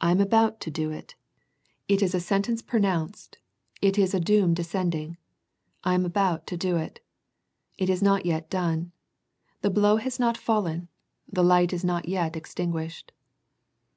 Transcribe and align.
I 0.00 0.10
am 0.10 0.20
about 0.20 0.58
to 0.62 0.70
do 0.72 0.90
it. 0.90 1.14
It 1.86 2.02
is 2.02 2.12
a 2.12 2.18
sentence 2.18 2.60
pronounced, 2.60 3.38
The 3.80 3.86
Laodicea 3.92 4.02
Letter 4.02 4.02
205 4.02 4.02
it 4.02 4.04
is 4.34 4.40
a 4.40 4.46
doom 4.48 4.54
descending. 4.54 5.16
I 5.84 5.94
am 5.94 6.04
about 6.04 6.46
to 6.48 6.56
do 6.56 6.76
it. 6.76 6.98
It 7.78 7.88
is 7.88 8.02
not 8.02 8.26
yet 8.26 8.50
done. 8.50 8.90
The 9.60 9.70
blow 9.70 9.98
has 9.98 10.18
not 10.18 10.36
fallen. 10.36 10.88
The 11.30 11.44
light 11.44 11.72
is 11.72 11.84
not 11.84 12.08
yet 12.08 12.34
extinguished. 12.34 13.12